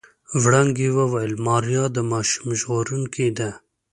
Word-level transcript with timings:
وړانګې 0.41 0.87
وويل 0.97 1.33
ماريا 1.45 1.83
د 1.95 1.97
ماشوم 2.11 2.47
ژغورونکې 2.59 3.27
ده. 3.37 3.49